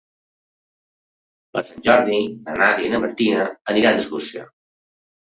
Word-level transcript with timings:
Per 1.51 1.63
Sant 1.69 1.85
Jordi 1.89 2.19
na 2.33 2.57
Nàdia 2.65 2.91
i 2.91 2.93
na 2.97 3.05
Martina 3.07 3.49
aniran 3.77 4.05
d'excursió. 4.05 4.53